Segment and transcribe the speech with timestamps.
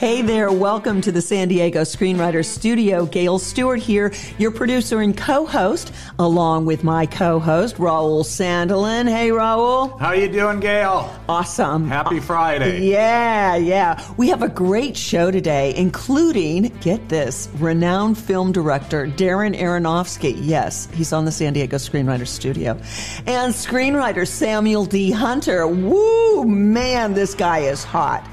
[0.00, 3.04] Hey there, welcome to the San Diego Screenwriters Studio.
[3.04, 9.06] Gail Stewart here, your producer and co-host, along with my co-host, Raul Sandelin.
[9.06, 10.00] Hey, Raul.
[10.00, 11.14] How you doing, Gail?
[11.28, 11.86] Awesome.
[11.86, 12.80] Happy Friday.
[12.80, 14.02] Yeah, yeah.
[14.16, 20.34] We have a great show today, including, get this, renowned film director Darren Aronofsky.
[20.40, 22.70] Yes, he's on the San Diego Screenwriters Studio.
[23.26, 25.10] And screenwriter Samuel D.
[25.10, 25.66] Hunter.
[25.66, 28.26] Woo, man, this guy is hot.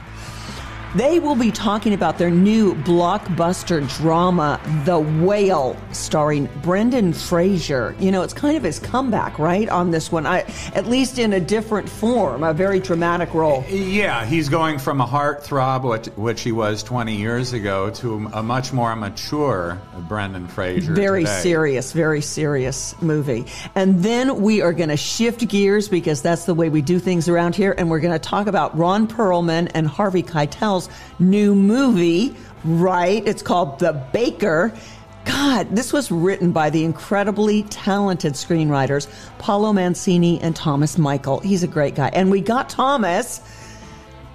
[0.95, 7.93] They will be talking about their new blockbuster drama, The Whale, starring Brendan Fraser.
[8.00, 11.33] You know, it's kind of his comeback, right, on this one, I, at least in
[11.33, 13.65] a different form, a very dramatic role.
[13.68, 18.42] Yeah, he's going from a heartthrob, which, which he was 20 years ago, to a
[18.42, 20.93] much more mature Brendan Fraser.
[20.93, 21.42] Very today.
[21.42, 23.45] serious, very serious movie.
[23.75, 27.28] And then we are going to shift gears because that's the way we do things
[27.28, 27.75] around here.
[27.78, 30.23] And we're going to talk about Ron Perlman and Harvey
[30.77, 33.25] Keitel's new movie, right?
[33.28, 34.73] It's called The Baker.
[35.25, 39.08] God, this was written by the incredibly talented screenwriters
[39.39, 41.39] Paolo Mancini and Thomas Michael.
[41.39, 42.09] He's a great guy.
[42.14, 43.42] And we got Thomas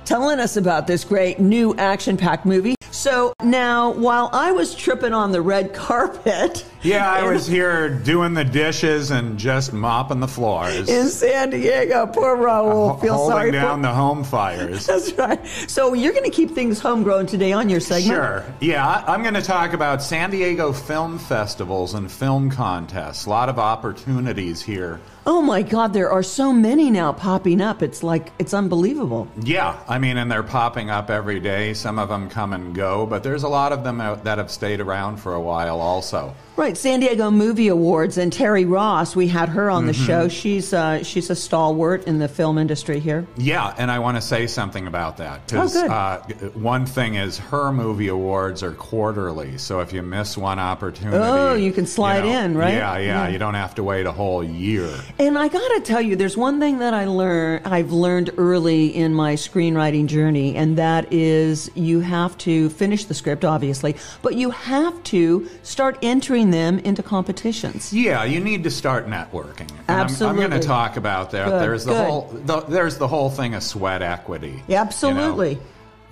[0.05, 2.75] telling us about this great new action packed movie.
[2.91, 8.35] So now, while I was tripping on the red carpet, Yeah, I was here doing
[8.35, 10.89] the dishes and just mopping the floors.
[10.89, 12.93] in San Diego, poor Raul.
[12.93, 14.87] Ho- Feel holding sorry down for the home fires.
[14.93, 15.45] That's right.
[15.69, 18.07] So you're going to keep things homegrown today on your segment.
[18.15, 18.45] Sure.
[18.61, 23.27] Yeah, I- I'm going to talk about San Diego film festivals and film contests.
[23.27, 25.01] A lot of opportunities here.
[25.25, 27.81] Oh my God, there are so many now popping up.
[27.81, 29.29] It's like it's unbelievable.
[29.41, 31.75] Yeah, I mean, and they're popping up every day.
[31.75, 34.51] Some of them come and go, but there's a lot of them out- that have
[34.51, 36.35] stayed around for a while also.
[36.57, 39.15] Right, San Diego Movie Awards and Terry Ross.
[39.17, 40.07] We had her on the Mm-hmm.
[40.07, 40.29] show.
[40.29, 43.27] She's uh, she's a stalwart in the film industry here.
[43.37, 45.53] Yeah, and I want to say something about that.
[45.55, 45.91] Oh, good.
[45.91, 46.19] Uh,
[46.55, 51.55] one thing is her movie awards are quarterly, so if you miss one opportunity, Oh,
[51.55, 52.75] you can slide know, in, right?
[52.75, 53.29] Yeah, yeah, Yeah.
[53.29, 54.89] You don't have to wait a whole year.
[55.19, 58.95] And I got to tell you, there's one thing that I learned, I've learned early
[58.95, 64.35] in my screenwriting journey, and that is you have to finish the script, obviously, but
[64.37, 67.93] you have to start entering them into competitions.
[67.93, 69.71] Yeah, you need to start networking.
[69.89, 71.49] And I'm- I'm, going to talk about that.
[71.49, 72.07] Good, there's the good.
[72.07, 74.63] whole the, there's the whole thing of sweat equity.
[75.09, 75.63] you know?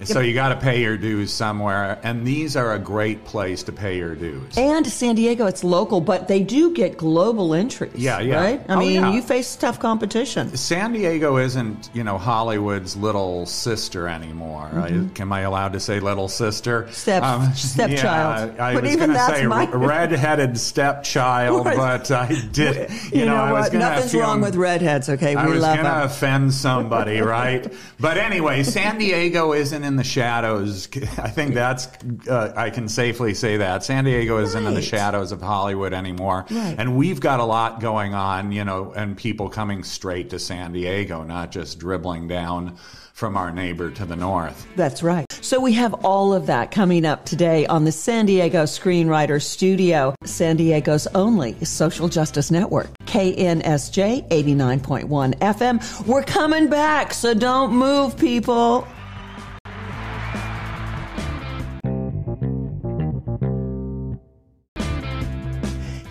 [0.04, 3.72] So you got to pay your dues somewhere, and these are a great place to
[3.72, 4.56] pay your dues.
[4.56, 7.92] And San Diego, it's local, but they do get global entries.
[7.94, 8.40] Yeah, yeah.
[8.42, 8.60] Right?
[8.68, 9.12] I Oh, mean, yeah.
[9.12, 10.56] you face tough competition.
[10.56, 14.70] San Diego isn't, you know, Hollywood's little sister anymore.
[14.72, 14.88] I,
[15.20, 16.84] am I allowed to say little sister?
[16.84, 16.92] Mm-hmm.
[16.92, 17.54] Step-
[17.90, 18.54] stepchild.
[18.56, 22.90] Yeah, I But was even that's say my- redheaded stepchild, but I did.
[23.12, 23.72] You, You, know, I was what?
[23.72, 25.34] gonna Nothing's wrong with redheads, okay?
[25.34, 27.70] I we was love going to offend somebody, right?
[28.00, 30.88] But anyway, San Diego isn't in the shadows.
[31.18, 31.88] I think that's,
[32.28, 33.84] uh, I can safely say that.
[33.84, 36.46] San Diego isn't in the shadows of Hollywood anymore.
[36.50, 36.76] Right.
[36.78, 40.72] And we've got a lot going on, you know, and people coming straight to San
[40.72, 42.78] Diego, not just dribbling down
[43.12, 44.66] from our neighbor to the north.
[44.76, 45.26] That's right.
[45.42, 50.14] So we have all of that coming up today on the San Diego Screenwriter Studio,
[50.24, 56.06] San Diego's only social justice network, KNSJ 89.1 FM.
[56.06, 58.88] We're coming back, so don't move, people.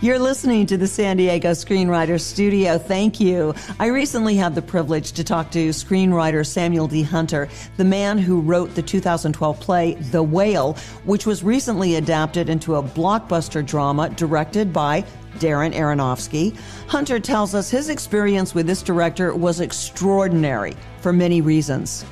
[0.01, 2.77] You're listening to the San Diego Screenwriter Studio.
[2.77, 3.53] Thank you.
[3.81, 7.03] I recently had the privilege to talk to screenwriter Samuel D.
[7.03, 12.75] Hunter, the man who wrote the 2012 play The Whale, which was recently adapted into
[12.75, 15.03] a blockbuster drama directed by
[15.39, 16.55] Darren Aronofsky.
[16.88, 22.05] Hunter tells us his experience with this director was extraordinary for many reasons.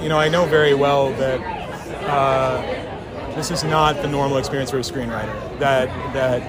[0.00, 1.40] you know, I know very well that
[2.08, 2.83] uh,
[3.34, 5.58] this is not the normal experience for a screenwriter.
[5.58, 6.42] That that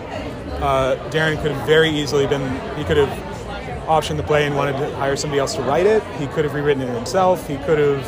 [0.62, 2.50] uh, Darren could have very easily been.
[2.78, 3.10] He could have
[3.88, 6.04] optioned the play and wanted to hire somebody else to write it.
[6.18, 7.48] He could have rewritten it himself.
[7.48, 8.06] He could have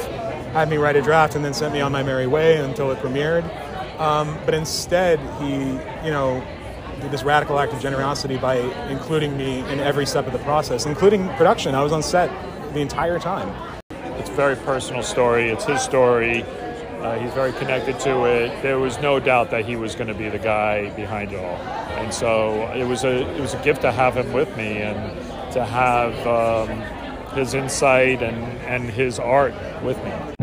[0.53, 2.99] had me write a draft and then sent me on my merry way until it
[2.99, 3.43] premiered.
[3.99, 5.53] Um, but instead, he,
[6.05, 6.43] you know,
[7.01, 8.57] did this radical act of generosity by
[8.89, 11.75] including me in every step of the process, including production.
[11.75, 12.31] I was on set
[12.73, 13.53] the entire time.
[14.19, 15.49] It's a very personal story.
[15.49, 16.43] It's his story.
[16.99, 18.61] Uh, he's very connected to it.
[18.63, 21.57] There was no doubt that he was going to be the guy behind it all,
[22.01, 24.97] and so it was a it was a gift to have him with me and
[25.53, 26.81] to have um,
[27.37, 29.53] his insight and and his art
[29.83, 30.36] with me.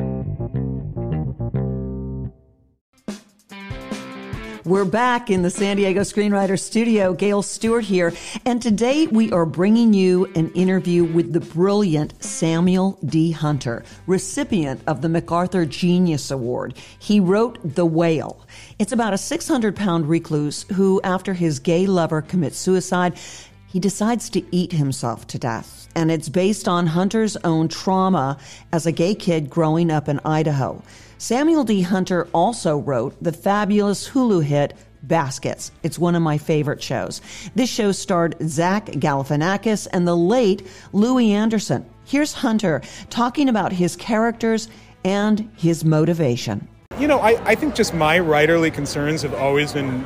[4.66, 7.12] We're back in the San Diego Screenwriter Studio.
[7.12, 8.14] Gail Stewart here.
[8.46, 13.30] And today we are bringing you an interview with the brilliant Samuel D.
[13.30, 16.78] Hunter, recipient of the MacArthur Genius Award.
[16.98, 18.46] He wrote The Whale.
[18.78, 23.18] It's about a 600 pound recluse who, after his gay lover commits suicide,
[23.66, 25.88] he decides to eat himself to death.
[25.94, 28.38] And it's based on Hunter's own trauma
[28.72, 30.82] as a gay kid growing up in Idaho.
[31.24, 31.80] Samuel D.
[31.80, 35.72] Hunter also wrote the fabulous Hulu hit Baskets.
[35.82, 37.22] It's one of my favorite shows.
[37.54, 41.86] This show starred Zach Galifianakis and the late Louie Anderson.
[42.04, 44.68] Here's Hunter talking about his characters
[45.02, 46.68] and his motivation.
[46.98, 50.04] You know, I, I think just my writerly concerns have always been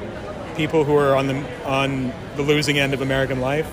[0.55, 3.69] people who are on the on the losing end of American life.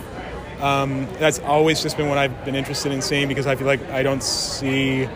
[0.64, 3.88] Um, that's always just been what I've been interested in seeing because I feel like
[3.92, 5.08] I don't see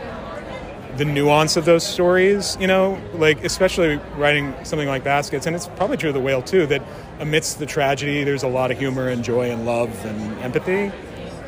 [1.00, 5.66] the nuance of those stories, you know, like especially writing something like Baskets, and it's
[5.66, 6.84] probably true of The Whale too, that
[7.20, 10.92] amidst the tragedy, there's a lot of humor and joy and love and empathy.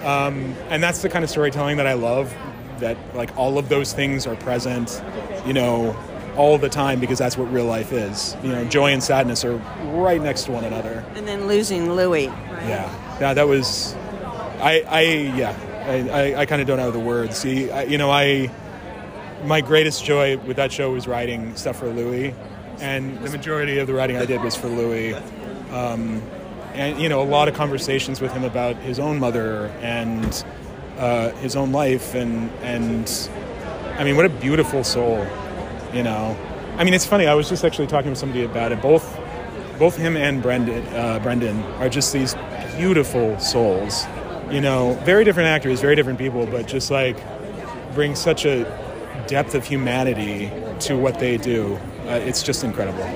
[0.05, 2.33] Um, and that's the kind of storytelling that I love,
[2.79, 5.03] that like all of those things are present,
[5.45, 5.97] you know,
[6.37, 8.37] all the time because that's what real life is.
[8.41, 9.57] You know, joy and sadness are
[9.91, 11.03] right next to one another.
[11.15, 12.27] And then losing Louie.
[12.27, 12.37] Right?
[12.69, 13.95] Yeah, yeah, that was,
[14.61, 15.01] I, I,
[15.35, 15.53] yeah,
[15.85, 17.35] I, I, I kind of don't have the words.
[17.35, 18.49] See, I, you know, I,
[19.45, 22.33] my greatest joy with that show was writing stuff for Louie,
[22.79, 25.13] and the majority of the writing I did was for Louie.
[25.71, 26.21] Um,
[26.73, 30.43] and you know, a lot of conversations with him about his own mother and
[30.97, 33.29] uh, his own life, and and
[33.97, 35.25] I mean, what a beautiful soul,
[35.93, 36.37] you know.
[36.77, 37.27] I mean, it's funny.
[37.27, 38.81] I was just actually talking to somebody about it.
[38.81, 39.19] Both
[39.77, 42.35] both him and Brendan uh, Brendan are just these
[42.77, 44.05] beautiful souls.
[44.49, 47.17] You know, very different actors, very different people, but just like
[47.93, 48.65] bring such a
[49.27, 51.79] depth of humanity to what they do.
[52.07, 53.07] Uh, it's just incredible.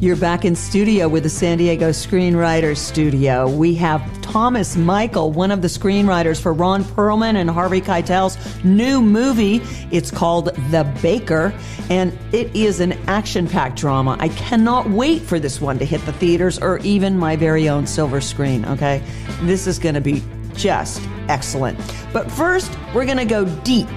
[0.00, 3.50] You're back in studio with the San Diego Screenwriters Studio.
[3.50, 9.02] We have Thomas Michael, one of the screenwriters for Ron Perlman and Harvey Keitel's new
[9.02, 9.60] movie.
[9.90, 11.52] It's called The Baker,
[11.90, 14.16] and it is an action packed drama.
[14.20, 17.84] I cannot wait for this one to hit the theaters or even my very own
[17.88, 19.02] silver screen, okay?
[19.40, 20.22] This is going to be
[20.58, 21.78] just excellent.
[22.12, 23.88] But first, we're going to go deep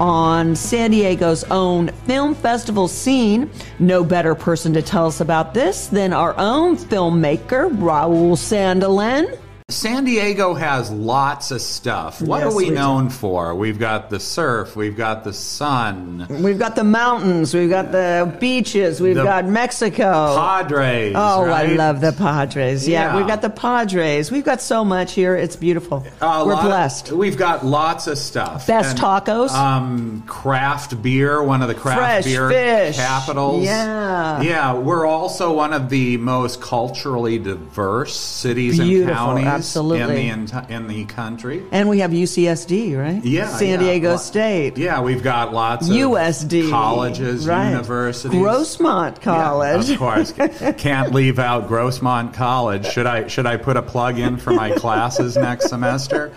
[0.00, 3.50] on San Diego's own film festival scene.
[3.78, 9.38] No better person to tell us about this than our own filmmaker, Raul Sandelin.
[9.70, 12.20] San Diego has lots of stuff.
[12.20, 12.74] What Yes, are we, we do.
[12.74, 13.54] known for?
[13.54, 18.34] We've got the surf, we've got the sun, We've got the mountains, we've got the
[18.40, 20.34] beaches, we've The got Mexico.
[20.36, 21.14] Padres.
[21.16, 21.70] Oh, right?
[21.70, 22.86] I love the Padres.
[22.88, 23.16] Yeah, Yeah.
[23.16, 24.30] we've got the Padres.
[24.30, 25.34] We've got so much here.
[25.36, 26.04] It's beautiful.
[26.20, 27.12] We're blessed.
[27.12, 28.66] We've got lots of stuff.
[28.66, 29.50] Best tacos.
[29.50, 32.96] Um, craft beer, one of the craft Fresh beer fish.
[32.96, 33.64] capitals.
[33.64, 34.42] Yeah.
[34.42, 40.28] Yeah, we're also one of the most culturally diverse cities Beautiful, and counties absolutely.
[40.28, 41.62] in the enti- in the country.
[41.70, 43.24] And we have UCSD, right?
[43.24, 43.76] Yeah, San yeah.
[43.78, 44.76] Diego State.
[44.78, 46.70] Yeah, we've got lots of USD.
[46.70, 47.70] colleges, right.
[47.70, 48.32] universities.
[48.32, 49.86] Grossmont College.
[49.88, 50.32] Yeah, of course.
[50.78, 52.86] Can't leave out Grossmont College.
[52.86, 56.32] Should I should I put a plug in for my classes next semester?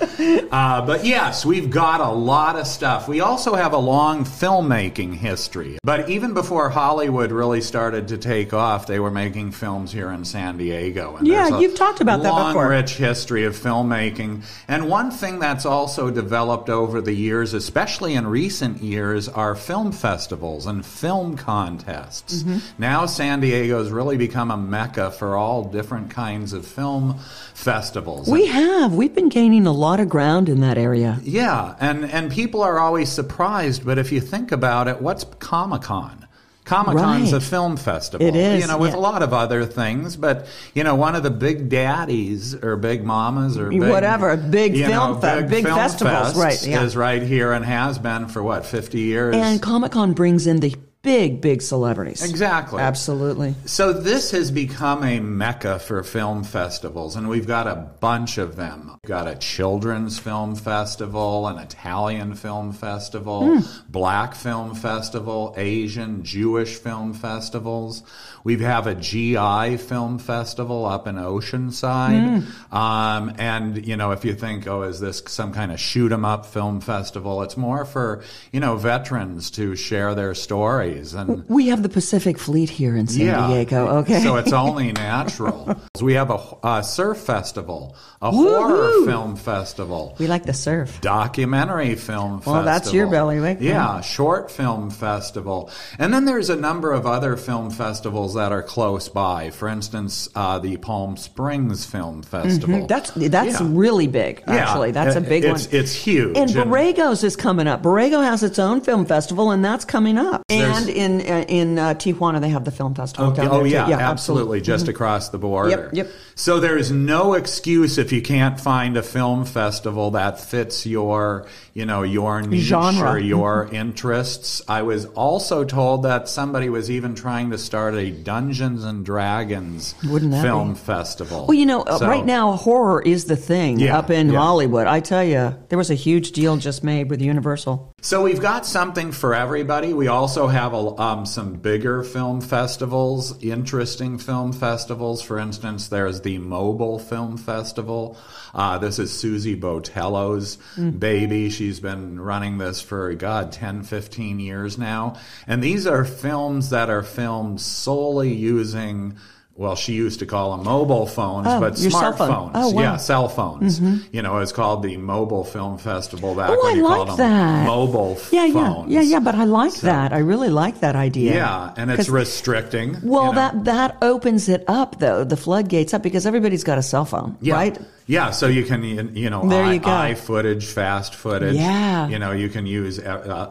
[0.51, 3.07] Uh, but yes, we've got a lot of stuff.
[3.07, 5.77] We also have a long filmmaking history.
[5.83, 10.25] But even before Hollywood really started to take off, they were making films here in
[10.25, 11.15] San Diego.
[11.17, 12.67] And Yeah, you've talked about that before.
[12.69, 14.43] rich history of filmmaking.
[14.67, 19.91] And one thing that's also developed over the years, especially in recent years, are film
[19.91, 22.43] festivals and film contests.
[22.43, 22.57] Mm-hmm.
[22.77, 27.19] Now San Diego's really become a mecca for all different kinds of film
[27.53, 28.29] festivals.
[28.29, 28.93] we have.
[28.93, 31.19] We've been gaining a lot of ground in that area.
[31.23, 35.83] Yeah, and and people are always surprised, but if you think about it, what's Comic
[35.83, 36.27] Con?
[36.65, 37.41] Comic Con's Right.
[37.41, 38.25] a film festival.
[38.25, 38.97] It is, you know, with yeah.
[38.97, 43.03] a lot of other things, but you know, one of the big daddies or big
[43.03, 46.83] mamas or big, Whatever, big film know, fe- big film festivals, right, yeah.
[46.83, 49.35] Is right here and has been for what fifty years.
[49.35, 52.27] And Comic Con brings in the big, big celebrities.
[52.27, 52.81] Exactly.
[52.81, 53.53] Absolutely.
[53.65, 58.55] So this has become a mecca for film festivals, and we've got a bunch of
[58.55, 58.97] them.
[59.03, 66.77] We've got a children's film festival, an Italian film festival, black film festival, Asian, Jewish
[66.77, 68.03] film festivals.
[68.45, 72.45] We have a GI film festival up in Oceanside.
[72.73, 76.23] Um, and, you know, if you think, oh, is this some kind of shoot 'em
[76.23, 77.41] up film festival?
[77.43, 82.37] It's more for, you know, veterans to share their stories and We have the Pacific
[82.37, 83.87] Fleet here in San Diego.
[83.99, 84.21] Okay.
[84.23, 85.75] So it's only natural.
[86.01, 90.99] we have a, a surf festival, a horror film festival, we like the surf.
[91.01, 92.53] documentary film festival.
[92.53, 95.71] Well, that's your bailiwick, Yeah, short film festival.
[95.99, 99.49] And then there's a number of other film festivals that are close by.
[99.49, 102.75] For instance, uh, the Palm Springs Film Festival.
[102.79, 102.87] Mm-hmm.
[102.87, 103.67] That's that's Yeah.
[103.71, 104.43] really big.
[104.47, 105.75] Yeah, Actually, that's a big it's, one.
[105.75, 106.37] It's huge.
[106.37, 107.81] And Borrego's is coming up.
[107.83, 110.43] Borrego has its own film festival, and that's coming up.
[110.47, 113.31] There's- And in uh, in uh, Tijuana, they have the film festival.
[113.31, 113.47] Okay.
[113.47, 113.69] Oh, there, too.
[113.91, 114.61] yeah, absolutely.
[114.61, 115.69] Just across the border.
[115.69, 116.07] Yep, yep.
[116.35, 121.85] So there's no excuse if you can't find a film festival that fits your, you
[121.85, 123.11] know, your niche Genre.
[123.13, 124.61] or your interests.
[124.67, 129.93] I was also told that somebody was even trying to start a Dungeons and Dragons
[130.01, 131.45] film be- festival.
[131.47, 134.39] Well, you know, uh, So- right now horror is the thing Yeah, up in yeah.
[134.39, 134.87] Hollywood.
[134.87, 137.93] I tell you, there was a huge deal just made with Universal.
[138.01, 139.93] So we've got something for everybody.
[139.93, 145.21] We also have a, um, some bigger film festivals, interesting film festivals.
[145.21, 148.17] For instance, there's the Mobile Film Festival.
[148.53, 150.57] Uh, this is Susy Botello's
[150.99, 151.49] baby.
[151.49, 155.15] She's been running this for, God, 10, 15 years now.
[155.47, 159.17] And these are films that are filmed solely using
[159.55, 162.29] well, she used to call them mobile phones, Oh, but your cell phone.
[162.29, 162.51] smartphones.
[162.55, 162.69] Oh, wow.
[162.71, 162.79] Mm-hmm.
[162.79, 163.79] Yeah, cell phones.
[164.11, 167.07] You know, it's called the Mobile Film Festival back Oh, when I you like called
[167.09, 167.65] them that.
[167.67, 168.91] mobile Yeah, phones.
[168.91, 169.19] yeah, yeah, yeah.
[169.19, 170.11] But I like So- that.
[170.11, 171.35] I really like that idea.
[171.35, 172.97] Yeah, and it's restricting.
[173.03, 173.35] Well, you know.
[173.35, 177.37] that that opens it up though, the floodgates up because everybody's got a cell phone,
[177.39, 177.53] yeah.
[177.53, 177.77] right?
[178.05, 178.83] Yeah, so you can
[179.15, 179.89] you know There eye, you go.
[179.91, 181.55] eye footage, fast footage.
[181.55, 182.07] Yeah.
[182.09, 183.03] you know you can use uh,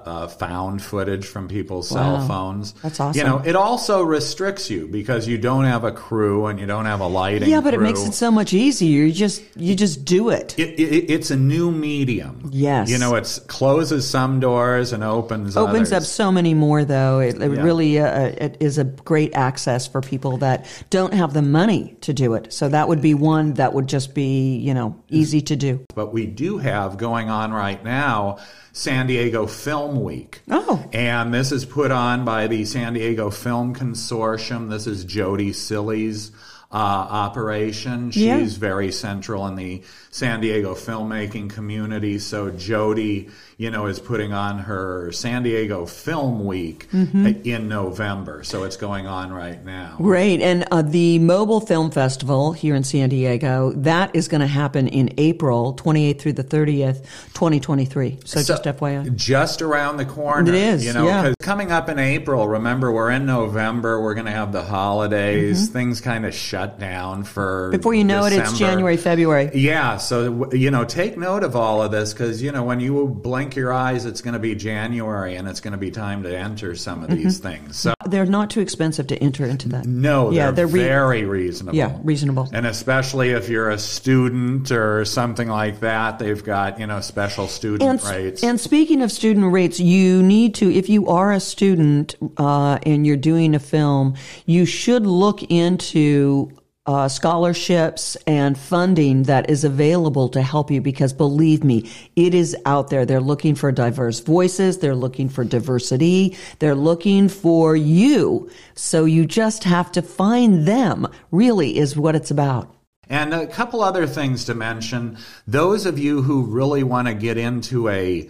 [0.06, 2.18] uh, uh, found footage from people's Wow.
[2.18, 2.72] cell phones.
[2.82, 3.18] That's awesome.
[3.18, 6.84] You know, it also restricts you because you don't have a crew and you don't
[6.84, 7.48] have a lighting.
[7.48, 9.04] Yeah, but it makes it so much easier.
[9.04, 10.58] You just you just do it.
[10.58, 12.50] It, it, it's a new medium.
[12.52, 12.90] Yes.
[12.90, 17.20] You know, it closes some doors and opens Opens up so many more though.
[17.20, 17.62] It, it Yeah.
[17.62, 22.12] really uh, it is a great access for people that don't have the money to
[22.12, 22.52] do it.
[22.52, 25.84] So that would be one that would just be you know easy to do.
[25.94, 28.38] But we do have going on right now
[28.72, 30.42] San Diego Film Week.
[30.50, 30.84] Oh.
[30.92, 34.70] And this is put on by the San Diego Film Consortium.
[34.70, 36.32] This is Jodi Cilley's
[36.72, 38.10] uh, operation.
[38.10, 38.46] She's Yeah.
[38.46, 42.18] very central in the San Diego filmmaking community.
[42.18, 47.26] So Jodi, you know, is putting on her San Diego Film Week Mm-hmm.
[47.44, 48.42] in November.
[48.44, 49.96] So it's going on right now.
[49.98, 50.40] Great.
[50.40, 54.88] And uh, the Mobile Film Festival here in San Diego, that is going to happen
[54.88, 57.02] in April 28th through the 30th,
[57.34, 58.18] 2023.
[58.24, 59.14] So, So, just FYI.
[59.16, 60.48] Just around the corner.
[60.48, 61.32] It is, You know, yeah.
[61.40, 65.68] coming up in April, remember, we're in November, we're going to have the holidays.
[65.68, 67.70] Things kind of shut down for.
[67.70, 69.50] Before you know it, it's January, February.
[69.54, 73.06] Yeah, so you know, take note of all of this because you know when you
[73.08, 76.36] blink your eyes, it's going to be January, and it's going to be time to
[76.36, 77.48] enter some of these Mm-hmm.
[77.64, 77.76] things.
[77.78, 79.86] So They're not too expensive to enter into that.
[79.86, 81.76] no, they're, Yeah, they're re- very reasonable.
[81.76, 82.48] Yeah, reasonable.
[82.52, 87.48] And especially if you're a student or something like that, they've got you know special
[87.48, 88.42] student And, rates.
[88.42, 93.06] and speaking of student rates, you need to, if you are a student uh, and
[93.06, 94.14] you're doing a film,
[94.46, 96.51] you should look into
[96.86, 102.56] uh, scholarships and funding that is available to help you because believe me, it is
[102.66, 103.06] out there.
[103.06, 104.78] They're looking for diverse voices.
[104.78, 106.36] They're looking for diversity.
[106.58, 108.50] They're looking for you.
[108.74, 112.74] So you just have to find them, really, is what it's about.
[113.08, 115.18] And a couple other things to mention.
[115.46, 118.28] Those of you who really want to get into a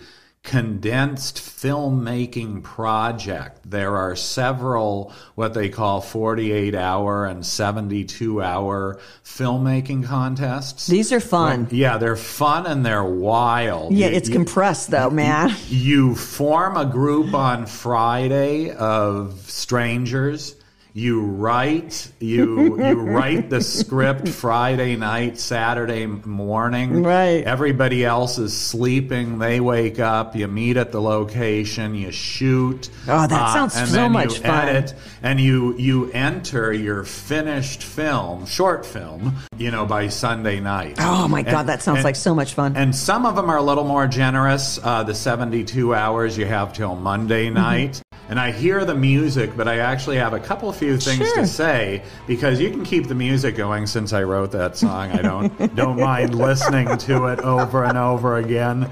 [0.66, 10.04] condensed filmmaking project, there are several what they call 48 hour and 72 hour filmmaking
[10.04, 10.88] contests.
[10.88, 11.68] These are fun.
[11.70, 13.92] yeah, they're fun and they're wild.
[13.94, 15.54] Yeah, You- it's you- compressed though, man.
[15.68, 20.56] you form a group on Friday of strangers.
[20.94, 27.02] You write you you write the script Friday night, Saturday morning.
[27.02, 27.42] Right.
[27.44, 29.38] Everybody else is sleeping.
[29.38, 30.36] They wake up.
[30.36, 31.94] You meet at the location.
[31.94, 32.90] You shoot.
[33.08, 34.68] Oh, that uh, sounds so much fun.
[34.68, 39.36] Edit, and you you enter your finished film, short film.
[39.56, 40.96] You know by Sunday night.
[40.98, 42.76] Oh my God, And- that sounds and- like so much fun.
[42.76, 44.78] and some of them are a little more generous.
[44.82, 48.02] Uh, the 72 hours you have till Monday night.
[48.32, 51.36] And I hear the music, but I actually have a couple few things Sure.
[51.36, 55.10] to say because you can keep the music going since I wrote that song.
[55.12, 58.88] I don't don't mind listening to it over and over again.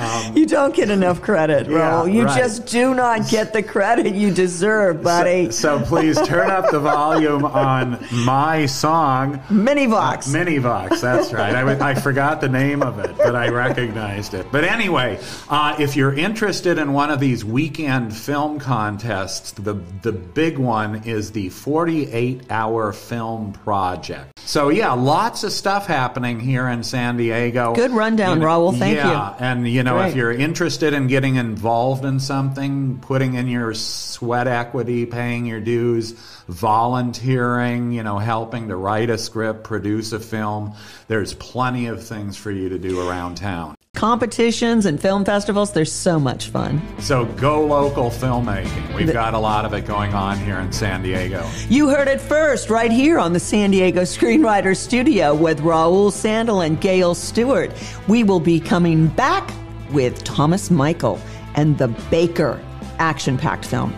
[0.00, 2.12] Um, you don't get enough credit, Yeah, Raul.
[2.12, 2.38] You right.
[2.38, 5.50] just do not get the credit you deserve, buddy.
[5.50, 10.28] So, so please turn up the volume on my song, Mini Vox.
[10.28, 11.00] Minivox.
[11.00, 11.54] That's right.
[11.54, 14.46] I, w- I forgot the name of it, but I recognized it.
[14.50, 20.12] But anyway, uh, if you're interested in one of these weekend film contests, the the
[20.12, 24.38] big one is the 48 Hour Film Project.
[24.40, 27.74] So yeah, lots of stuff happening here in San Diego.
[27.74, 28.78] Good rundown, You know- Raul.
[28.78, 29.02] Thank you.
[29.10, 30.10] yeah, and you know, Great.
[30.10, 35.60] if you're interested in getting involved in something, putting in your sweat equity, paying your
[35.60, 36.12] dues,
[36.48, 40.74] volunteering, you know, helping to write a script, produce a film,
[41.08, 43.76] there's plenty of things for you to do around town.
[43.94, 46.80] Competitions and film festivals, they're so much fun.
[47.00, 48.94] So go local filmmaking.
[48.94, 51.46] We've got a lot of it going on here in San Diego.
[51.68, 56.60] You heard it first right here on the San Diego Screenwriters Studio with Raul Sandel
[56.60, 57.72] and Gail Stewart.
[58.06, 59.50] We will be coming back
[59.92, 61.20] with Thomas Michael
[61.54, 62.60] and The Baker
[62.98, 63.94] action packed film.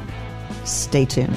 [0.64, 1.36] Stay tuned.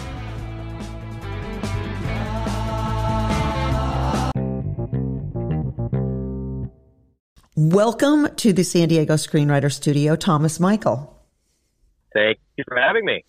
[7.57, 11.11] Welcome to the San Diego Screenwriter Studio, Thomas Michael.
[12.13, 13.23] Thank you for having me.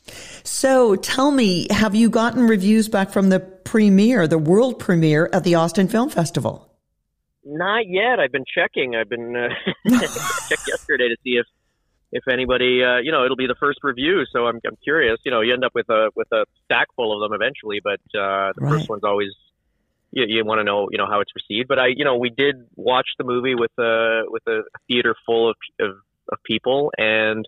[0.45, 5.43] So tell me, have you gotten reviews back from the premiere, the world premiere at
[5.43, 6.66] the Austin Film Festival?
[7.47, 8.19] Not yet.
[8.19, 8.97] I've been checking.
[8.97, 9.49] I've been uh,
[10.49, 11.47] checked yesterday to see if
[12.13, 14.25] if anybody, uh, you know, it'll be the first review.
[14.33, 15.19] So I'm I'm curious.
[15.25, 18.01] You know, you end up with a with a stack full of them eventually, but
[18.19, 18.73] uh, the Right.
[18.73, 19.31] first one's always
[20.11, 21.69] you, you want to know you know how it's received.
[21.69, 25.51] But I, you know, we did watch the movie with a with a theater full
[25.51, 25.93] of of,
[26.33, 27.47] of people and.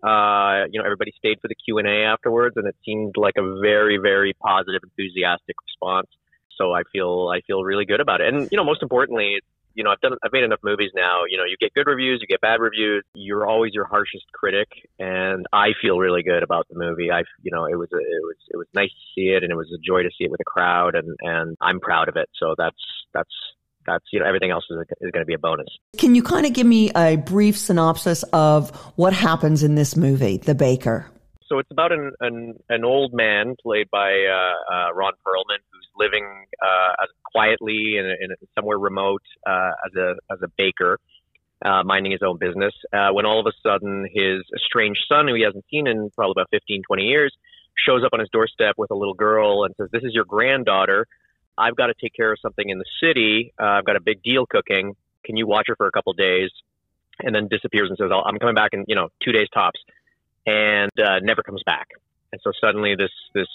[0.00, 3.34] Uh, you know, everybody stayed for the Q and A afterwards, and it seemed like
[3.36, 6.06] a very, very positive, enthusiastic response.
[6.58, 8.34] So I feel I feel really good about it.
[8.34, 9.38] And you know, most importantly,
[9.78, 11.22] you know, I've done I've made enough movies now.
[11.28, 13.04] You know, you get good reviews, you get bad reviews.
[13.14, 17.12] You're always your harshest critic, and I feel really good about the movie.
[17.12, 19.52] I, you know, it was a, it was it was nice to see it, and
[19.52, 22.16] it was a joy to see it with a crowd, and and I'm proud of
[22.16, 22.28] it.
[22.40, 22.76] So that's
[23.14, 23.30] that's
[23.86, 25.68] that's you know everything else is, is going to be a bonus.
[25.96, 30.38] Can you kind of give me a brief synopsis of what happens in this movie,
[30.38, 31.06] The Baker?
[31.46, 35.77] So it's about an an, an old man played by uh, uh, Ron Perlman who's
[35.98, 40.98] living uh, as- quietly in, in somewhere remote uh, as a as a baker,
[41.64, 42.72] uh, minding his own business.
[42.92, 46.32] Uh, when all of a sudden his estranged son, who he hasn't seen in probably
[46.32, 47.32] about 15, 20 years,
[47.76, 51.06] shows up on his doorstep with a little girl and says, "This is your granddaughter.
[51.56, 53.52] I've got to take care of something in the city.
[53.60, 54.94] Uh, I've got a big deal cooking.
[55.24, 56.50] Can you watch her for a couple days?"
[57.20, 59.80] And then disappears and says, "I'll- "I'm coming back in you know two days tops."
[60.46, 61.88] and uh, never comes back.
[62.32, 63.48] And so suddenly, this this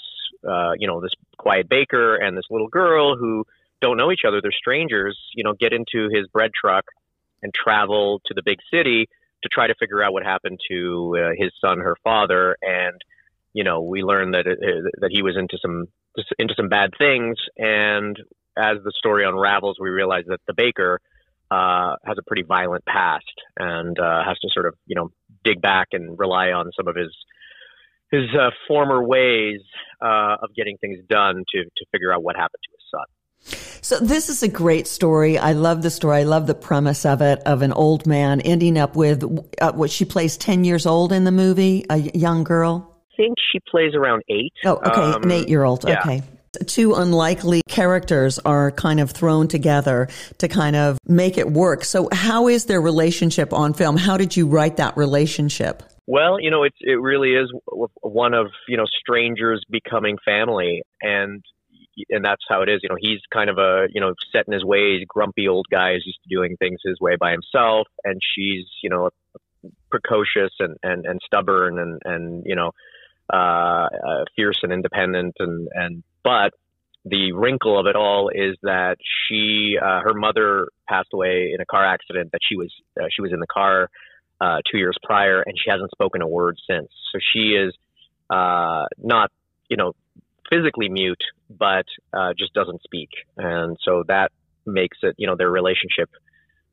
[0.47, 3.45] uh, you know this quiet baker and this little girl who
[3.81, 6.85] don't know each other, they're strangers, you know, get into his bread truck
[7.41, 9.09] and travel to the big city
[9.43, 13.01] to try to figure out what happened to uh, his son, her father, and
[13.53, 15.85] you know, we learn that it, uh, that he was into some
[16.39, 18.17] into some bad things, and
[18.57, 20.99] as the story unravels, we realize that the baker
[21.51, 25.11] uh, has a pretty violent past and uh, has to sort of you know
[25.43, 27.13] dig back and rely on some of his
[28.13, 29.59] his uh, former ways
[30.01, 33.05] uh, of getting things done to to figure out what happened to his son.
[33.81, 35.37] So this is a great story.
[35.37, 36.19] I love the story.
[36.19, 39.23] I love the premise of it, of an old man ending up with
[39.59, 42.89] uh, what she plays 10 years old in the movie, a young girl.
[43.11, 44.53] I think she plays around eight.
[44.63, 45.01] Oh, okay.
[45.01, 45.83] Um, an eight year old.
[45.85, 45.99] yeah.
[45.99, 46.21] Okay.
[46.67, 51.83] Two unlikely characters are kind of thrown together to kind of make it work.
[51.83, 53.97] So how is their relationship on film?
[53.97, 55.83] How did you write that relationship?
[56.05, 57.51] Well, you know, it's it really is
[58.01, 61.43] one of you know strangers becoming family, and
[62.09, 62.81] and that's how it is.
[62.83, 65.93] You know, he's kind of a you know set in his ways, grumpy old guy
[65.95, 69.09] is used to doing things his way by himself, and she's you know
[69.89, 72.71] precocious and and, and stubborn and and you know
[73.31, 76.51] uh, uh, fierce and independent, and and but
[77.05, 81.65] the wrinkle of it all is that she uh, her mother passed away in a
[81.65, 83.89] car accident that she was uh, she was in the car
[84.41, 86.89] uh, two years prior, and she hasn't spoken a word since.
[87.11, 87.73] So she is
[88.29, 89.31] uh, not,
[89.69, 89.93] you know,
[90.49, 94.31] physically mute, but uh, just doesn't speak, and so that
[94.65, 96.09] makes it, you know, their relationship.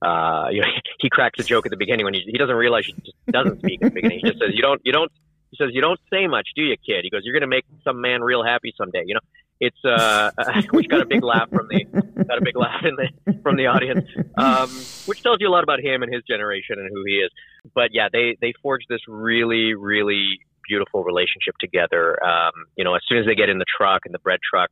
[0.02, 0.68] Uh, you know,
[1.00, 3.58] he cracks a joke at the beginning when he, he doesn't realize she just doesn't
[3.58, 4.20] speak at the beginning.
[4.22, 5.10] He just says, "You don't, you don't."
[5.50, 7.64] He says, "You don't say much, do you, kid?" He goes, "You're going to make
[7.84, 9.20] some man real happy someday." You know,
[9.60, 10.30] it's uh,
[10.70, 11.84] which got a big laugh from the
[12.24, 14.68] got a big laugh in the from the audience, um,
[15.06, 17.30] which tells you a lot about him and his generation and who he is.
[17.74, 22.22] But yeah, they they forged this really really beautiful relationship together.
[22.24, 24.70] Um, you know, as soon as they get in the truck in the bread truck,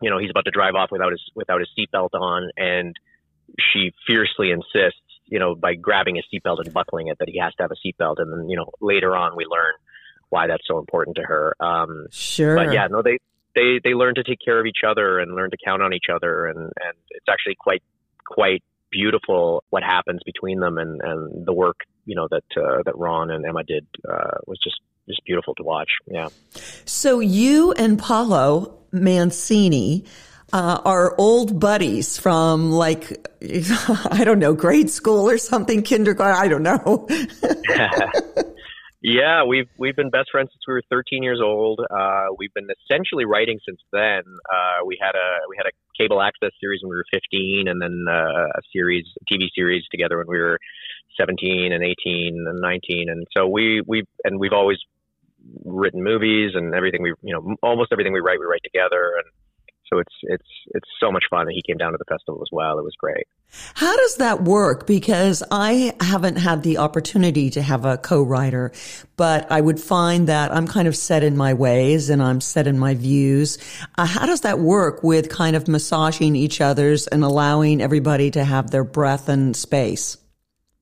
[0.00, 2.96] you know, he's about to drive off without his without his seatbelt on, and
[3.72, 7.52] she fiercely insists you know, by grabbing his seatbelt and buckling it, that he has
[7.54, 8.16] to have a seatbelt.
[8.18, 9.72] And then, you know, later on we learn
[10.28, 11.54] why that's so important to her.
[11.60, 12.56] Um, Sure.
[12.56, 13.18] but yeah, no, they,
[13.56, 16.06] they, they learn to take care of each other and learn to count on each
[16.14, 16.46] other.
[16.46, 17.82] And, and it's actually quite,
[18.24, 22.96] quite beautiful what happens between them and, and the work, you know, that, uh, that
[22.96, 24.76] Ron and Emma did, uh, was just,
[25.08, 25.90] just beautiful to watch.
[26.06, 26.28] Yeah.
[26.84, 30.04] So you and Paolo Mancini
[30.52, 36.40] uh, are old buddies from like I don't know grade school or something, kindergarten.
[36.40, 37.08] I don't know.
[39.02, 41.80] yeah, we've we've been best friends since we were 13 years old.
[41.90, 44.22] Uh, we've been essentially writing since then.
[44.50, 47.80] Uh, we had a we had a cable access series when we were 15, and
[47.80, 50.58] then uh, a series, a TV series together when we were
[51.18, 53.08] 17 and 18 and 19.
[53.08, 54.78] And so we we and we've always
[55.64, 57.02] written movies and everything.
[57.02, 59.26] We you know almost everything we write we write together and.
[59.88, 62.48] So it's it's it's so much fun that he came down to the festival as
[62.50, 62.78] well.
[62.78, 63.26] It was great.
[63.74, 64.86] How does that work?
[64.86, 68.72] Because I haven't had the opportunity to have a co-writer,
[69.16, 72.66] but I would find that I'm kind of set in my ways and I'm set
[72.66, 73.58] in my views.
[73.96, 78.44] Uh, how does that work with kind of massaging each other's and allowing everybody to
[78.44, 80.16] have their breath and space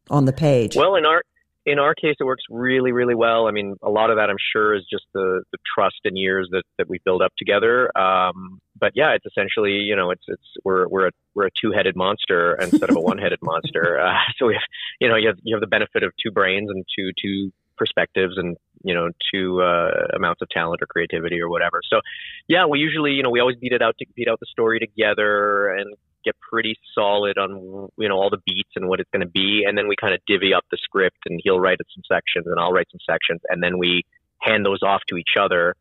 [0.09, 0.75] on the page?
[0.75, 1.23] Well, in our
[1.67, 3.47] in our case, it works really, really well.
[3.47, 6.49] I mean, a lot of that I'm sure is just the, the trust and years
[6.53, 7.91] that, that we build up together.
[7.97, 11.97] Um, but yeah, it's essentially, you know, it's, it's, we're, we're a, we're a two-headed
[11.97, 14.01] monster instead of a one-headed monster.
[14.01, 14.63] Uh, so we have,
[15.01, 18.35] you know, you have, you have the benefit of two brains and two, two perspectives
[18.37, 21.81] and, you know, two, uh, amounts of talent or creativity or whatever.
[21.89, 22.01] So
[22.49, 24.79] yeah, we usually, you know, we always beat it out to beat out the story
[24.79, 29.21] together and get pretty solid on you know all the beats and what it's going
[29.21, 32.03] to be, and then we kind of divvy up the script, and he'll write some
[32.09, 34.03] sections, and I'll write some sections, and then we
[34.41, 35.75] hand those off to each other,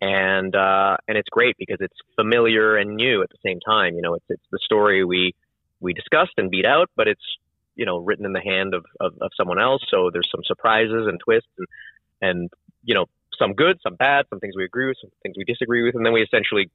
[0.00, 3.94] and uh, and it's great because it's familiar and new at the same time.
[3.94, 5.34] You know, it's it's the story we
[5.80, 7.24] we discussed and beat out, but it's
[7.74, 11.06] you know written in the hand of of, of someone else, so there's some surprises
[11.06, 11.66] and twists, and
[12.20, 12.50] and
[12.84, 13.06] you know
[13.38, 16.04] some good, some bad, some things we agree with, some things we disagree with, and
[16.04, 16.70] then we essentially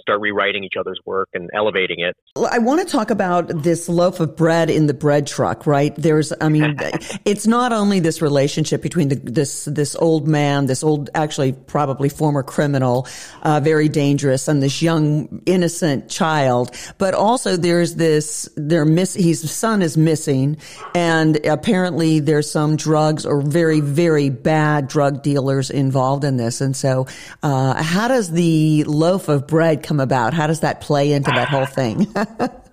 [0.00, 2.16] start rewriting each other's work and elevating it.
[2.36, 5.94] I want to talk about this loaf of bread in the bread truck, right?
[5.96, 6.76] There's, I mean,
[7.24, 12.08] it's not only this relationship between the, this, this old man, this old, actually probably
[12.08, 13.06] former criminal,
[13.42, 19.50] uh, very dangerous and this young innocent child, but also there's this, their miss, his
[19.50, 20.56] son is missing
[20.94, 26.60] and apparently there's some drugs or very, very bad drug dealers involved in this.
[26.60, 27.06] And so,
[27.42, 30.34] uh, how does the loaf of bread come about?
[30.34, 32.06] How does that play into that whole thing?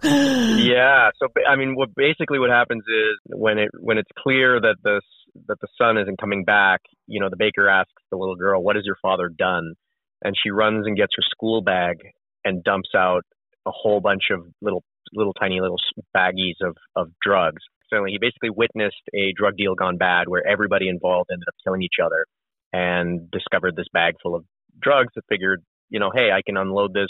[0.03, 1.09] yeah.
[1.17, 5.01] So I mean, what basically what happens is when it when it's clear that the
[5.47, 8.75] that the son isn't coming back, you know, the baker asks the little girl, "What
[8.75, 9.73] has your father done?"
[10.21, 11.97] And she runs and gets her school bag
[12.43, 13.23] and dumps out
[13.65, 15.79] a whole bunch of little little tiny little
[16.15, 17.63] baggies of of drugs.
[17.89, 21.81] So he basically witnessed a drug deal gone bad where everybody involved ended up killing
[21.81, 22.25] each other
[22.73, 24.43] and discovered this bag full of
[24.81, 27.09] drugs that figured you know, hey, I can unload this,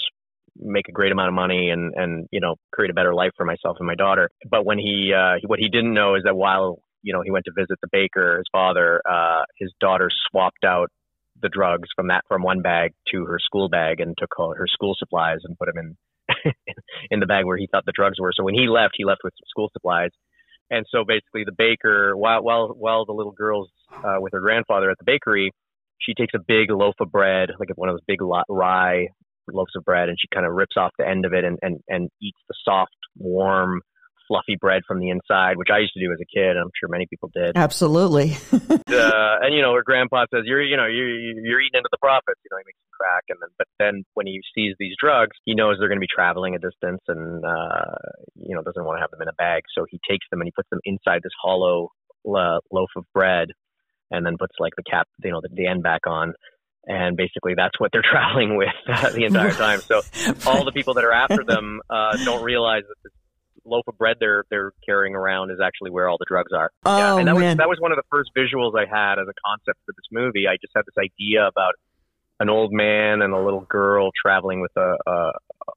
[0.57, 3.45] make a great amount of money, and and you know, create a better life for
[3.45, 4.29] myself and my daughter.
[4.49, 7.45] But when he, uh, what he didn't know is that while you know he went
[7.45, 10.89] to visit the baker, his father, uh, his daughter swapped out
[11.41, 14.95] the drugs from that from one bag to her school bag and took her school
[14.97, 16.53] supplies and put them in
[17.11, 18.31] in the bag where he thought the drugs were.
[18.35, 20.11] So when he left, he left with some school supplies.
[20.71, 24.89] And so basically, the baker, while while while the little girl's uh, with her grandfather
[24.89, 25.51] at the bakery,
[26.05, 29.07] she takes a big loaf of bread, like one of those big rye
[29.51, 31.79] loaves of bread, and she kind of rips off the end of it and, and,
[31.87, 33.81] and eats the soft, warm,
[34.27, 36.57] fluffy bread from the inside, which I used to do as a kid.
[36.57, 37.55] I'm sure many people did.
[37.55, 38.33] Absolutely.
[38.53, 42.01] uh, and you know, her grandpa says, "You're, you know, you're you're eating into the
[42.01, 44.95] profits." You know, he makes some crack, and then, but then when he sees these
[44.99, 47.93] drugs, he knows they're going to be traveling a distance, and uh,
[48.35, 50.47] you know, doesn't want to have them in a bag, so he takes them and
[50.47, 51.89] he puts them inside this hollow
[52.25, 53.49] uh, loaf of bread
[54.11, 56.33] and then puts like the cap, you know, the, the end back on.
[56.87, 59.81] And basically, that's what they're traveling with uh, the entire time.
[59.81, 60.01] So
[60.45, 63.13] all the people that are after them uh, don't realize that this
[63.65, 66.71] loaf of bread they're they're carrying around is actually where all the drugs are.
[66.85, 67.43] Oh, yeah, and that man.
[67.43, 70.05] was that was one of the first visuals I had as a concept for this
[70.11, 70.47] movie.
[70.47, 71.73] I just had this idea about
[72.39, 75.31] an old man and a little girl traveling with a, a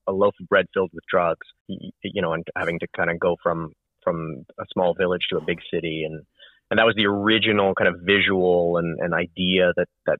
[0.08, 1.46] a loaf of bread filled with drugs.
[1.68, 5.40] You know, and having to kind of go from from a small village to a
[5.40, 6.24] big city and
[6.70, 10.18] and that was the original kind of visual and, and idea that that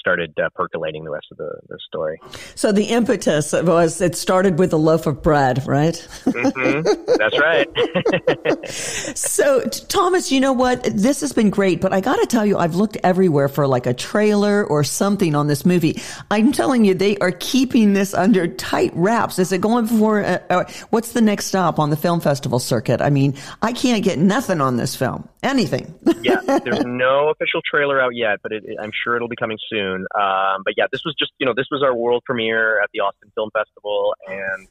[0.00, 2.18] started uh, percolating the rest of the, the story.
[2.56, 5.94] So the impetus was it started with a loaf of bread, right?
[6.24, 6.82] Mm-hmm.
[7.18, 8.66] That's right.
[9.16, 10.82] so Thomas, you know what?
[10.84, 13.86] This has been great, but I got to tell you, I've looked everywhere for like
[13.86, 16.00] a trailer or something on this movie.
[16.30, 19.38] I'm telling you, they are keeping this under tight wraps.
[19.38, 20.24] Is it going for?
[20.24, 23.00] Uh, uh, what's the next stop on the film festival circuit?
[23.02, 25.28] I mean, I can't get nothing on this film.
[25.42, 25.94] Anything.
[26.22, 30.06] yeah, there's no official trailer out yet, but it, I'm sure it'll be coming soon.
[30.14, 33.00] Um, but yeah, this was just you know this was our world premiere at the
[33.00, 34.68] Austin Film Festival, and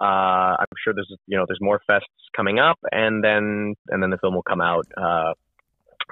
[0.00, 2.02] uh, I'm sure there's you know there's more fests
[2.36, 4.86] coming up, and then and then the film will come out.
[4.96, 5.32] Uh,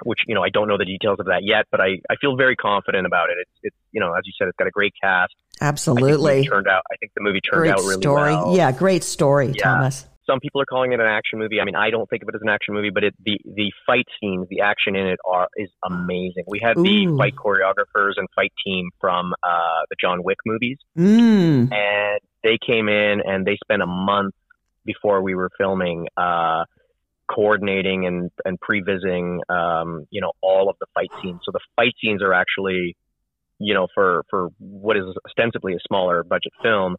[0.03, 2.35] which you know I don't know the details of that yet, but I, I feel
[2.37, 3.37] very confident about it.
[3.41, 5.33] It's it's you know as you said, it's got a great cast.
[5.61, 6.83] Absolutely, turned out.
[6.91, 8.31] I think the movie turned great out really story.
[8.31, 8.55] well.
[8.55, 9.63] Yeah, great story, Yeah.
[9.63, 10.05] Thomas.
[10.29, 11.59] Some people are calling it an action movie.
[11.59, 13.71] I mean, I don't think of it as an action movie, but it, the the
[13.85, 16.43] fight scenes, the action in it are is amazing.
[16.47, 21.71] We had the fight choreographers and fight team from uh, the John Wick movies, Mm.
[21.71, 24.35] and they came in and they spent a month
[24.85, 26.65] before we were filming uh,
[27.33, 31.39] coordinating and and pre-visiting, um, you know, all of the fight scenes.
[31.43, 32.95] So the fight scenes are actually,
[33.59, 36.95] you know, for for what is ostensibly a smaller budget film,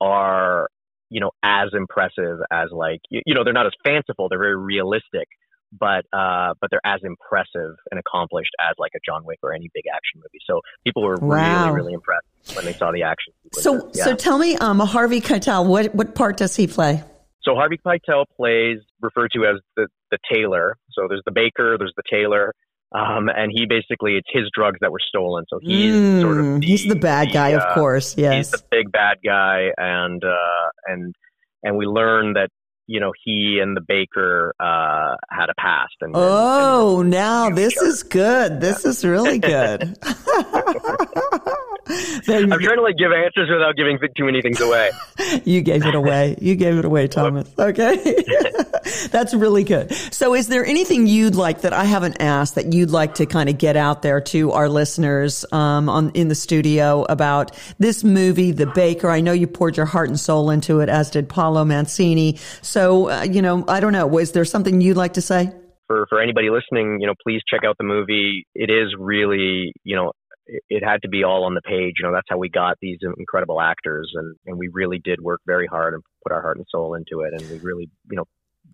[0.00, 0.68] are
[1.10, 4.28] you know as impressive as like you, you know they're not as fanciful.
[4.28, 5.28] They're very realistic.
[5.70, 9.68] But uh, but they're as impressive and accomplished as like a John Wick or any
[9.74, 10.38] big action movie.
[10.46, 11.66] So people were Wow.
[11.66, 13.34] really really impressed when they saw the action.
[13.52, 14.02] So, sequences.
[14.02, 17.02] so tell me, um, Harvey Keitel, what what part does he play?
[17.42, 20.78] So Harvey Keitel plays referred to as the the tailor.
[20.92, 22.54] So there's the baker, there's the tailor,
[22.92, 25.44] um, and he basically it's his drugs that were stolen.
[25.48, 28.16] So he's sort of Mm, he's the bad guy, uh, of course.
[28.16, 31.14] Yes, he's the big bad guy, and uh, and
[31.62, 32.48] and we learn that
[32.86, 35.94] you know he and the baker uh, had a past.
[36.00, 38.60] And, and- Oh, now this is good.
[38.60, 39.96] This is really good.
[42.28, 44.90] I'm trying to like give answers without giving too many things away.
[45.44, 46.36] You gave it away.
[46.40, 47.50] You gave it away, Thomas.
[47.58, 47.96] Okay.
[49.10, 49.92] That's really good.
[49.92, 53.48] So is there anything you'd like that I haven't asked that you'd like to kind
[53.48, 58.52] of get out there to our listeners, um, on, in the studio about this movie,
[58.52, 59.10] The Baker?
[59.10, 62.38] I know you poured your heart and soul into it, as did Paolo Mancini.
[62.62, 64.06] So, uh, you know, I don't know.
[64.06, 65.52] Was there something you'd like to say?
[65.88, 68.46] for for anybody listening, you know, please check out the movie.
[68.54, 70.12] It is really, you know,
[70.48, 71.94] it, had to be all on the page.
[71.98, 75.40] You know, that's how we got these incredible actors, and and we really did work
[75.46, 77.34] very hard and put our heart and soul into it.
[77.34, 78.24] And we really, you know,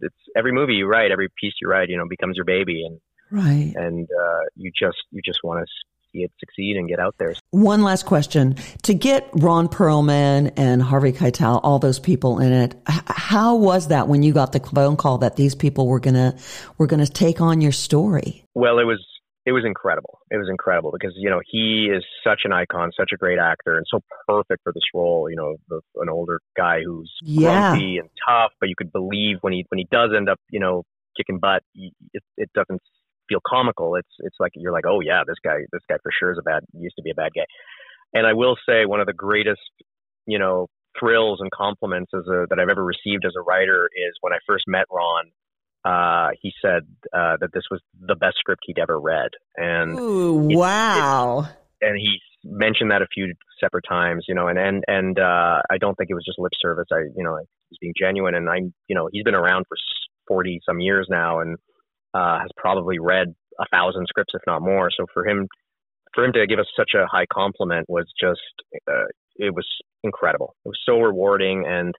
[0.00, 3.00] it's every movie you write, every piece you write, you know, becomes your baby, and
[3.30, 3.72] Right.
[3.74, 5.72] and uh, you just you just want to
[6.12, 7.34] see it succeed and get out there.
[7.50, 8.56] One last question.
[8.82, 14.06] To get Ron Perlman and Harvey Keitel, all those people in it, how was that
[14.06, 16.36] when you got the phone call that these people were gonna
[16.78, 18.44] were gonna take on your story?
[18.54, 19.04] Well, it was
[19.46, 20.18] it was incredible.
[20.30, 23.76] It was incredible because you know he is such an icon, such a great actor,
[23.76, 25.28] and so perfect for this role.
[25.28, 27.70] You know, the, an older guy who's Yeah.
[27.70, 30.60] grumpy and tough, but you could believe when he when he does end up, you
[30.60, 30.84] know,
[31.16, 31.62] kicking butt.
[31.74, 32.80] It, it doesn't
[33.28, 33.96] feel comical.
[33.96, 36.42] It's it's like you're like, oh yeah, this guy this guy for sure is a
[36.42, 37.44] bad used to be a bad guy.
[38.14, 39.60] And I will say one of the greatest,
[40.26, 44.14] you know, thrills and compliments as a, that I've ever received as a writer is
[44.20, 45.32] when I first met Ron
[45.84, 50.48] uh, he said uh, that this was the best script he'd ever read, and Ooh,
[50.50, 51.48] it- wow.
[51.80, 55.78] and he mentioned that a few separate times, you know, and and and uh, I
[55.78, 56.86] don't think it was just lip service.
[56.92, 57.38] I, you know,
[57.70, 59.76] he's being genuine, and I'm, you know, he's been around for
[60.28, 61.56] forty some years now, and
[62.14, 64.90] uh, has probably read a thousand scripts, if not more.
[64.90, 65.48] So for him,
[66.14, 68.40] for him to give us such a high compliment was just,
[68.88, 69.04] uh,
[69.36, 69.66] it was
[70.02, 70.54] incredible.
[70.64, 71.94] It was so rewarding, and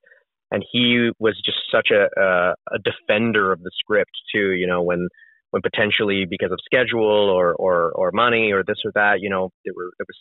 [0.52, 4.52] and he was just such a, a a defender of the script too.
[4.52, 5.08] You know, when
[5.52, 9.50] when potentially because of schedule or or or money or this or that, you know,
[9.64, 10.18] there were there was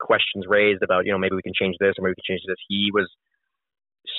[0.00, 2.42] questions raised about you know maybe we can change this or maybe we can change
[2.46, 2.56] this.
[2.68, 3.08] He was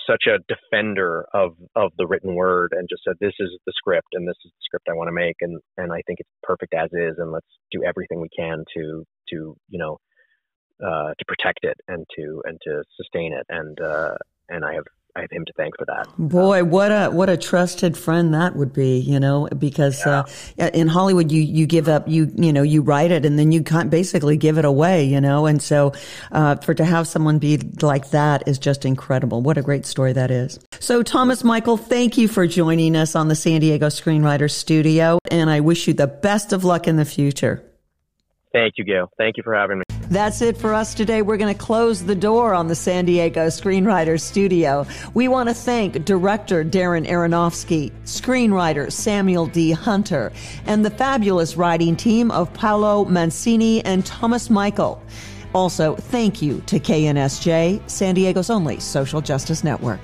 [0.07, 4.09] such a defender of of the written word and just said this is the script
[4.13, 6.73] and this is the script I want to make and and I think it's perfect
[6.73, 9.97] as is and let's do everything we can to to you know
[10.83, 14.15] uh, to protect it and to and to sustain it and uh,
[14.49, 14.83] and I have
[15.15, 16.07] I have him to thank for that.
[16.17, 20.23] Boy, what a what a trusted friend that would be, you know, because uh,
[20.57, 23.63] in Hollywood you you give up you you know you write it and then you
[23.63, 25.93] can't basically give it away, you know, and so
[26.33, 29.41] uh, for to have someone be like that is just incredible.
[29.41, 30.59] What a great story that is.
[30.79, 35.49] So Thomas Michael, thank you for joining us on the San Diego Screenwriters Studio, and
[35.49, 37.63] I wish you the best of luck in the future.
[38.55, 39.09] Thank you, Gail.
[39.17, 39.83] Thank you for having me.
[40.09, 41.21] That's it for us today.
[41.21, 44.87] We're going to close the door on the San Diego Screenwriters Studio.
[45.13, 49.71] We want to thank director Darren Aronofsky, screenwriter Samuel D.
[49.71, 50.31] Hunter,
[50.67, 55.03] and the fabulous writing team of Paolo Mancini and Thomas Michael.
[55.53, 59.99] Also, thank you to KNSJ, San Diego's only social justice network.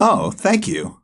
[0.00, 0.99] Oh, thank you.